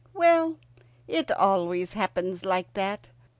[0.15, 0.55] Well,
[1.07, 3.09] it always happens like that.